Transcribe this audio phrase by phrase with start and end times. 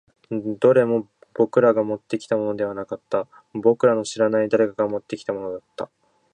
[0.31, 3.27] どれも僕らがもってきたものではなかった。
[3.53, 5.91] 僕らの知らない誰かが持ってきたものだった。